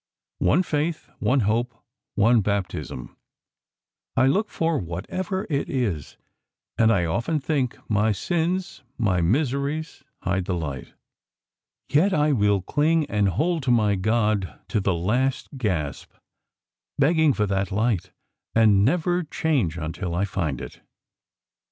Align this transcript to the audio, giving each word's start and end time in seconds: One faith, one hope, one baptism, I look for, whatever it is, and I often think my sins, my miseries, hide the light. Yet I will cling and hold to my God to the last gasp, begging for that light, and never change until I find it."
One 0.39 0.63
faith, 0.63 1.11
one 1.19 1.41
hope, 1.41 1.75
one 2.15 2.41
baptism, 2.41 3.15
I 4.17 4.25
look 4.25 4.49
for, 4.49 4.79
whatever 4.79 5.45
it 5.47 5.69
is, 5.69 6.17
and 6.75 6.91
I 6.91 7.05
often 7.05 7.39
think 7.39 7.77
my 7.87 8.11
sins, 8.11 8.81
my 8.97 9.21
miseries, 9.21 10.03
hide 10.23 10.45
the 10.45 10.55
light. 10.55 10.95
Yet 11.87 12.15
I 12.15 12.31
will 12.31 12.63
cling 12.63 13.05
and 13.11 13.29
hold 13.29 13.61
to 13.61 13.69
my 13.69 13.93
God 13.93 14.59
to 14.69 14.79
the 14.79 14.95
last 14.95 15.55
gasp, 15.59 16.09
begging 16.97 17.31
for 17.31 17.45
that 17.45 17.71
light, 17.71 18.09
and 18.55 18.83
never 18.83 19.21
change 19.21 19.77
until 19.77 20.15
I 20.15 20.25
find 20.25 20.61
it." 20.61 20.81